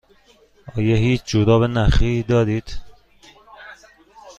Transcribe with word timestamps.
آیا 0.77 0.95
هیچ 1.05 1.21
جوراب 1.25 1.63
نخی 1.63 2.23
دارید؟ 2.23 2.77